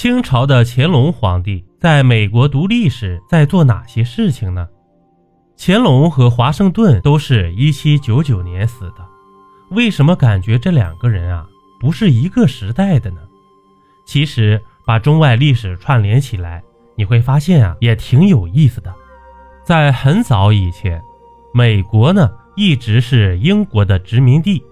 [0.00, 4.66] 清朝的乾隆皇帝在美国独立时在做哪些事情呢？
[5.58, 9.06] 乾隆和华盛顿都是一七九九年死的，
[9.72, 11.46] 为什么感觉这两个人啊
[11.78, 13.18] 不是一个时代的呢？
[14.06, 16.62] 其实把中外历史串联起来，
[16.96, 18.90] 你会发现啊也挺有意思的。
[19.62, 20.98] 在很早以前，
[21.52, 24.62] 美国呢一直是英国的殖民地。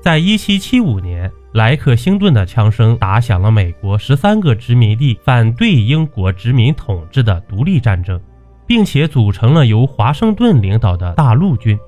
[0.00, 8.18] 在一七七五年，莱克星顿的枪声打响了美国十三个殖民地反对英国殖民统治的独立战争，
[8.66, 11.78] 并且组成了由华盛顿领导的大陆军。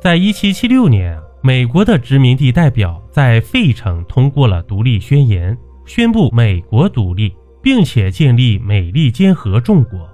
[0.00, 10.08] 在一七七六年，美国的殖民地代表在费城通过了独立宣言，宣布美国独立，并且建立美利坚合众国。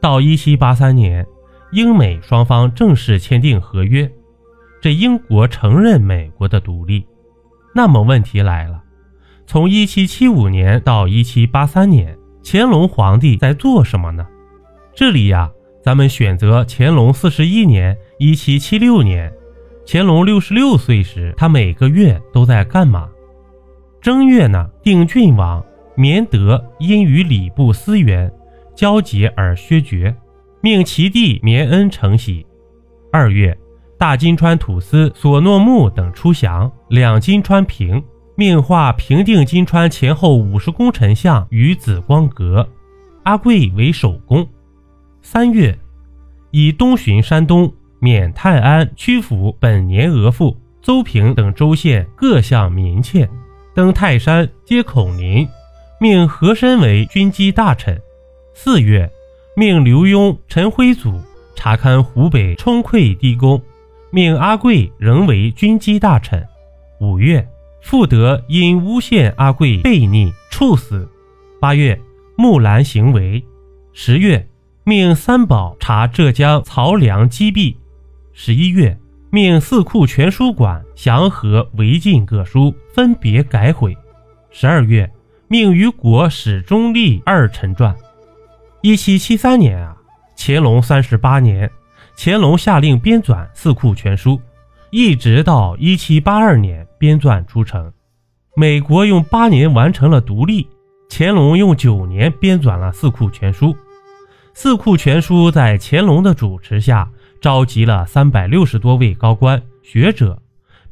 [0.00, 1.26] 到一七八三年，
[1.72, 4.10] 英美双方正式签订合约。
[4.80, 7.04] 这英国承认美国的独立，
[7.72, 8.82] 那么问题来了：
[9.46, 14.26] 从1775年到1783年，乾隆皇帝在做什么呢？
[14.94, 15.50] 这里呀，
[15.82, 19.32] 咱们选择乾隆四十一年，1776年，
[19.86, 23.08] 乾隆六十六岁时，他每个月都在干嘛？
[24.00, 28.32] 正月呢，定郡王绵德因与礼部思源
[28.74, 30.14] 交结而削爵，
[30.60, 32.44] 命其弟绵恩承袭。
[33.12, 33.56] 二月。
[34.00, 38.02] 大金川土司索诺木等出降，两金川平，
[38.34, 42.66] 命画平定金川前后五十功臣像于紫光阁，
[43.24, 44.48] 阿贵为首功。
[45.20, 45.78] 三月，
[46.50, 53.28] 以东巡山东、免泰安曲阜本年额驸、邹平等州县各项民妾，
[53.74, 55.46] 登泰山接孔林，
[56.00, 58.00] 命和珅为军机大臣。
[58.54, 59.10] 四月，
[59.54, 61.20] 命刘墉、陈辉祖
[61.54, 63.60] 查勘湖北冲溃地宫。
[64.12, 66.44] 命阿贵仍为军机大臣。
[67.00, 67.46] 五月，
[67.80, 71.08] 傅德因诬陷阿贵悖逆，处死。
[71.60, 71.98] 八月，
[72.36, 73.44] 木兰行为。
[73.92, 74.48] 十月，
[74.84, 77.76] 命三宝查浙江漕粮积弊。
[78.32, 78.98] 十一月，
[79.30, 83.96] 命四库全书馆祥和违禁各书分别改毁。
[84.50, 85.08] 十二月，
[85.46, 87.94] 命于国史中立二臣传。
[88.82, 89.96] 一七七三年啊，
[90.36, 91.70] 乾隆三十八年。
[92.22, 94.32] 乾隆下令编纂《四库全书》，
[94.90, 97.90] 一直到一七八二年编纂出成。
[98.54, 100.68] 美国用八年完成了独立，
[101.08, 103.68] 乾隆用九年编纂了《四库全书》。
[104.52, 107.08] 《四库全书》在乾隆的主持下，
[107.40, 110.42] 召集了三百六十多位高官学者，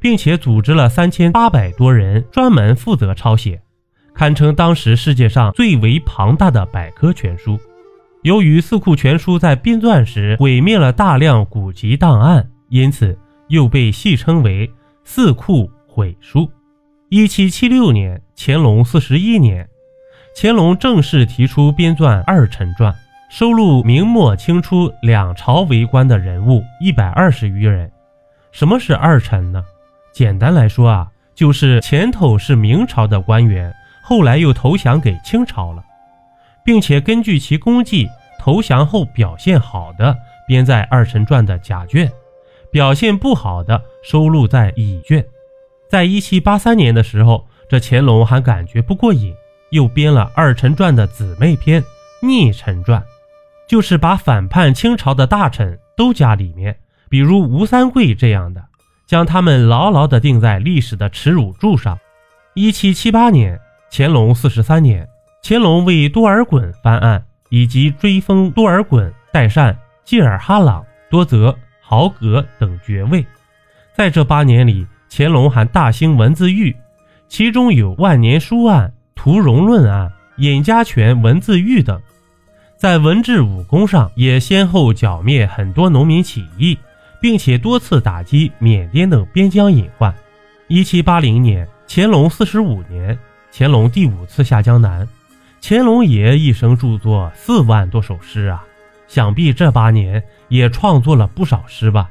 [0.00, 3.60] 并且组织了三千八百多人专门负责抄写，
[4.14, 7.60] 堪称当时世界上最为庞大的百科全书。
[8.22, 14.66] 由于《四库全书》在编纂时毁灭了大量古籍档案，因此又被戏称为
[15.04, 16.40] 《四库毁书》。
[17.10, 19.68] 一七七六年，乾隆四十一年，
[20.36, 22.92] 乾隆正式提出编纂《二臣传》，
[23.30, 27.88] 收录明末清初两朝为官的人物一百二十余人。
[28.50, 29.62] 什么是二臣呢？
[30.12, 35.84] 简单来说啊，就是前头是明朝的官员，后来又投降给清朝了。
[36.68, 38.06] 并且根据其功绩，
[38.38, 40.14] 投降后表现好的
[40.46, 42.12] 编在《二臣传》的甲卷，
[42.70, 45.24] 表现不好的收录在乙卷。
[45.88, 49.34] 在一七八三年的时候，这乾隆还感觉不过瘾，
[49.70, 51.80] 又编了《二臣传》的姊妹篇
[52.20, 53.00] 《逆臣传》，
[53.66, 56.78] 就是把反叛清朝的大臣都加里面，
[57.08, 58.62] 比如吴三桂这样的，
[59.06, 61.98] 将他们牢牢地钉在历史的耻辱柱上。
[62.52, 63.58] 一七七八年，
[63.90, 65.08] 乾隆四十三年。
[65.48, 73.26] 乾隆为多尔衮翻案，以及追封多尔衮、代善、济尔哈朗、多泽、豪格等爵位。
[73.96, 76.76] 在这八年里，乾隆还大兴文字狱，
[77.28, 81.98] 其中有万年书案、屠荣论案、尹家权文字狱等。
[82.76, 86.76] 在文治武功上，也先后剿灭很多农民起义，
[87.22, 90.14] 并且多次打击缅甸等边疆隐患。
[90.66, 93.18] 一七八零年，乾隆四十五年，
[93.50, 95.08] 乾隆第五次下江南。
[95.60, 98.64] 乾隆爷一生著作四万多首诗啊，
[99.06, 102.08] 想必这八年也创作了不少诗吧。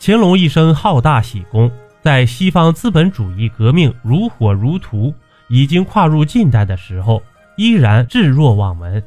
[0.00, 1.70] 乾隆一生好大喜功，
[2.02, 5.12] 在西方资本主义革命如火如荼，
[5.48, 7.22] 已经跨入近代的时候，
[7.56, 9.02] 依然置若罔闻，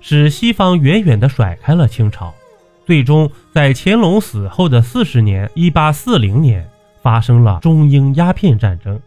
[0.00, 2.34] 使西方远远地甩开了清朝。
[2.84, 6.68] 最终在乾隆死后的四十年（一八四零年），
[7.00, 9.00] 发生了中英鸦片战争，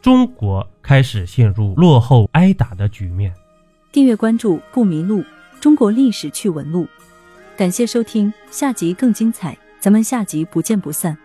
[0.00, 3.34] 中国开始陷入落后挨打的局面。
[3.94, 5.22] 订阅关注不迷路，
[5.60, 6.84] 中国历史趣闻录。
[7.56, 11.16] 感谢收听，下集更精彩，咱们下集不见不散。